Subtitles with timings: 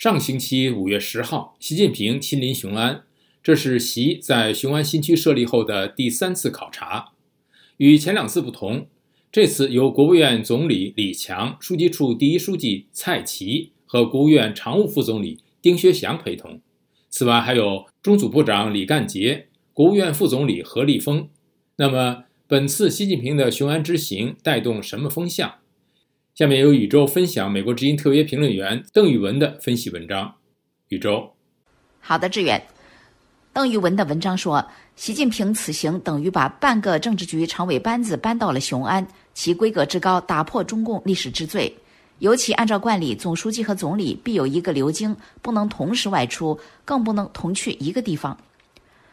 [0.00, 3.02] 上星期五月十号，习近平亲临雄安，
[3.42, 7.12] 这是习在雄安新区设立后的第三次考察。
[7.76, 8.86] 与前两次不同，
[9.30, 16.62] 这次由国务院总理李强、书记处第一书记蔡奇和国务院常务副总理丁薛祥陪同。
[17.10, 21.28] 此外，还有中组部长李干杰、国务院副总理何立峰。
[21.76, 25.56] 那么，本次习近平的雄安之行带动什么风向？
[26.40, 30.34] 下面由宇宙分享美国之音特约评论员邓宇文的分析文章。
[30.88, 31.30] 宇宙，
[32.00, 32.66] 好的，志远。
[33.52, 41.70] 邓宇文的文章说，习近平此行等于把半个政治局常委班子搬到了雄安，其规格之高，打破中共历史之最。
[42.20, 48.34] 尤其按照惯例，总书记和总理必有一个流经，不能同时外出，更不能同去一个地方。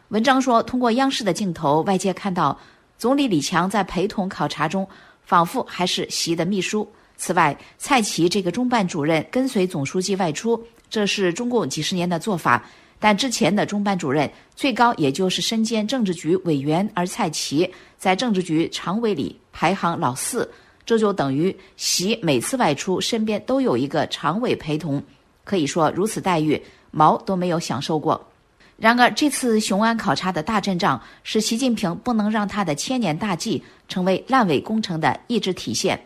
[0.07, 2.57] 文章说，通过央视的镜头，外界看到
[2.98, 4.88] 总理李强在陪同考察中，
[5.23, 6.90] 仿佛还是习的秘书。
[7.17, 12.63] 此外，蔡奇这个中办主任跟随总书记外出，这是中共几十年的做法。
[12.99, 20.49] 但之前的中办主任最高也就是身兼政治局委员，而蔡奇在政治局常委里排行老四，
[20.84, 25.04] 这就等于习每次外出身边都有一个常委陪同，
[25.43, 28.20] 可以说如此待遇毛都没有享受过。
[28.77, 35.99] 然而，这次雄安考察的大阵仗是习近平不能让他的千年大计成为烂尾工程的意志体现。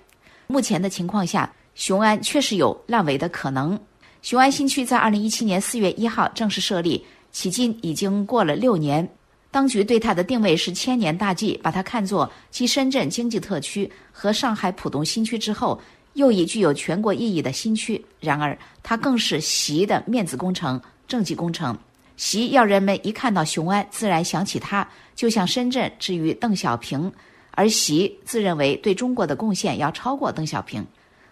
[0.51, 3.79] 目前的情况下，雄安确实有烂尾的可能。
[4.21, 9.09] 雄安新区在二零一七年四月一号正式设立，迄今已经过了六年。
[9.49, 15.79] 当局对它的定位是千年大计，把它看作继深圳经济特区和上海浦东新区之后，
[16.13, 18.03] 又一具有全国意义的新区。
[18.19, 21.77] 然而，它更是习的面子工程、政绩工程。
[22.17, 27.11] 习要人们一看到雄安，自然想起他，就像深圳之于邓小平。
[27.51, 30.85] 而习自认为对中国的贡献要超过邓小平。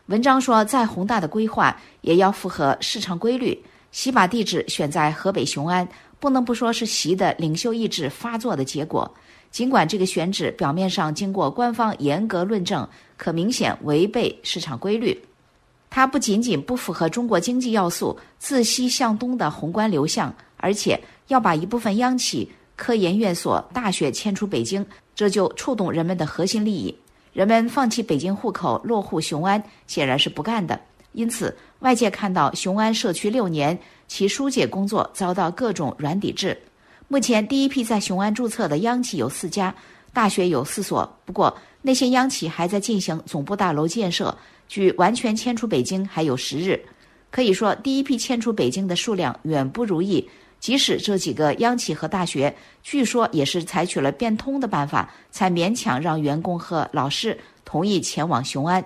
[0.07, 3.57] 文章说，再宏大的规划也要符合市场规律。
[3.91, 5.87] 习把地址选在河北雄安，
[6.19, 9.11] 不能不说是习的领袖意志发作的结果。
[9.49, 12.87] 尽管这个选址表面上经过官方严格论证，
[13.17, 15.19] 可明显违背市场规律。
[15.89, 22.47] 它不仅仅不符合中国经济要素自西向东的宏观流向，而且要把一部分央企。
[22.79, 26.95] 科研院所、大学迁出北京，这就触动人们的核心利益。
[27.33, 30.79] 人们放弃北京户口，落户雄安，显然是不干的。
[31.11, 36.57] 因此，外界看到雄安社区六年，其疏解工作遭到各种软抵制。
[37.09, 39.75] 目前，第一批在雄安注册的央企有四家，
[40.13, 41.17] 大学有四所。
[41.25, 44.35] 不过，那些央企还在进行总部大楼建设，
[44.69, 46.79] 距完全迁出北京还有十日。
[47.29, 50.29] 可以说，第一批迁出北京的数量远不如意。
[50.59, 52.53] 即使这几个央企和大学，
[52.83, 58.83] 据说也是采取了变通的办法，才勉强让员工和老师同意前往雄安。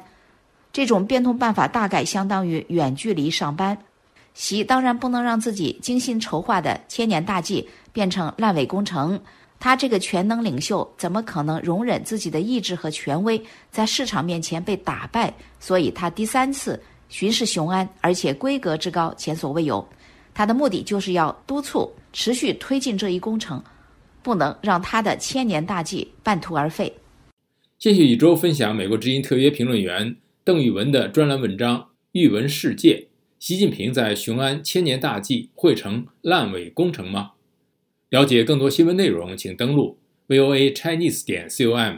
[0.72, 3.78] 这种变通办法大概相当于远距离上班。
[4.34, 9.20] 习当然不能让自己精心筹划的千年大计变成烂尾工程。
[9.60, 13.42] 他这个全能领袖怎么可能容忍自己的意志和权威
[13.72, 15.34] 在市场面前被打败？
[15.60, 19.88] 所以他第三次巡视雄安，而且规格之高，前所未有。
[20.34, 23.64] 他的目的就是要督促持续推进这一工程，
[24.22, 26.94] 不能让他的千年大计半途而废。
[27.78, 31.80] 谢谢宇宙分享美国之音特约评论员邓宇文的专栏文章
[32.14, 33.08] 《玉文世界：
[33.40, 37.32] 习近平在雄安千年大计会成烂尾工程吗？》
[38.18, 41.98] 了解更多新闻内容，请登录 voa chinese 点 com。